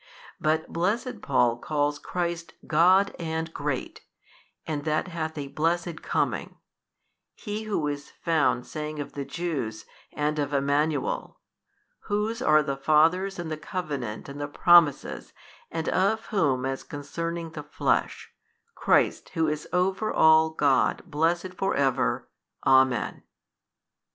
But 0.39 0.73
blessed 0.73 1.21
Paul 1.21 1.57
calls 1.59 1.99
Christ 1.99 2.55
God 2.65 3.15
and 3.19 3.53
Great 3.53 4.01
and 4.65 4.83
that 4.83 5.09
hath 5.09 5.37
a 5.37 5.49
blessed 5.49 6.01
coming, 6.01 6.57
he 7.35 7.65
who 7.65 7.87
is 7.87 8.09
found 8.09 8.65
saying 8.65 8.97
of 8.97 9.13
the 9.13 9.25
Jews, 9.25 9.85
and 10.13 10.39
of 10.39 10.55
Emmanuel, 10.55 11.39
Whose 12.05 12.41
are 12.41 12.63
the 12.63 12.77
fathers 12.77 13.37
and 13.37 13.51
the 13.51 13.57
covenant 13.57 14.27
and 14.27 14.41
the 14.41 14.47
promises 14.47 15.33
and 15.69 15.87
of 15.89 16.25
whom 16.33 16.65
as 16.65 16.81
concerning 16.81 17.51
the 17.51 17.61
flesh, 17.61 18.33
Christ 18.73 19.29
Who 19.35 19.47
is 19.47 19.67
over 19.71 20.11
all 20.11 20.49
God 20.49 21.03
23 21.03 21.09
blessed 21.11 21.53
for 21.53 21.75
ever. 21.75 22.27
Amen. 22.65 23.21